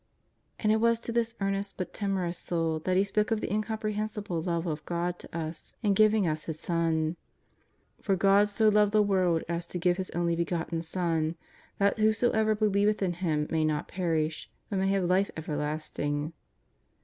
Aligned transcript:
And 0.57 0.71
it 0.71 0.77
was 0.77 0.99
to 1.01 1.11
this 1.11 1.35
earnest 1.39 1.77
but 1.77 1.93
timorous 1.93 2.39
soul 2.39 2.79
that 2.85 2.97
He 2.97 3.03
spoke 3.03 3.29
of 3.29 3.39
the 3.39 3.53
incomprehensible 3.53 4.41
love 4.41 4.65
of 4.65 4.83
God 4.85 5.19
to 5.19 5.37
us 5.37 5.75
in 5.83 5.93
giving 5.93 6.27
us 6.27 6.45
His 6.45 6.59
Son:" 6.59 7.17
For 8.01 8.15
God 8.15 8.49
so 8.49 8.67
loved 8.69 8.93
the 8.93 9.03
world 9.03 9.43
as 9.47 9.67
to 9.67 9.77
give 9.77 9.97
His 9.97 10.09
Only 10.09 10.35
Begotten 10.35 10.81
Son 10.81 11.35
that 11.77 11.99
whosoever 11.99 12.55
believeth 12.55 13.03
in 13.03 13.13
Him 13.13 13.45
may 13.51 13.63
not 13.63 13.87
perish, 13.87 14.49
but 14.71 14.79
may 14.79 14.87
have 14.87 15.03
Life 15.03 15.29
Everlasting." 15.37 16.33